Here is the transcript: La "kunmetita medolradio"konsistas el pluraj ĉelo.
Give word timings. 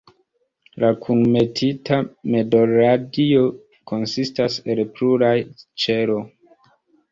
La 0.83 0.87
"kunmetita 1.03 1.99
medolradio"konsistas 2.37 4.59
el 4.75 4.85
pluraj 4.97 5.33
ĉelo. 5.85 6.19